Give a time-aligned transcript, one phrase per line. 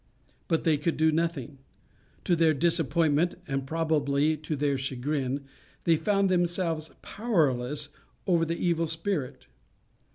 [0.47, 1.59] But they could do nothing.
[2.23, 5.45] To their disappointment, and probably to their chagrin,
[5.83, 7.89] they found themselves powerless
[8.25, 9.45] over the evil spirit.